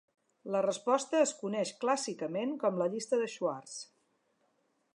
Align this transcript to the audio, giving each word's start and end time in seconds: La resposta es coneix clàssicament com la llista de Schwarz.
La 0.53 0.61
resposta 0.65 1.19
es 1.25 1.33
coneix 1.41 1.73
clàssicament 1.83 2.55
com 2.63 2.81
la 2.83 2.87
llista 2.95 3.21
de 3.25 3.29
Schwarz. 3.35 3.77